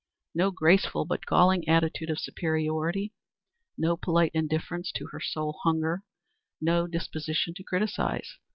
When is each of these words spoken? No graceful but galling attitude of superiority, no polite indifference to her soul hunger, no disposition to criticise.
No 0.33 0.49
graceful 0.49 1.05
but 1.05 1.27
galling 1.27 1.67
attitude 1.67 2.09
of 2.09 2.17
superiority, 2.17 3.13
no 3.77 3.95
polite 3.95 4.31
indifference 4.33 4.91
to 4.93 5.05
her 5.11 5.19
soul 5.19 5.59
hunger, 5.61 6.01
no 6.59 6.87
disposition 6.87 7.53
to 7.53 7.63
criticise. 7.63 8.39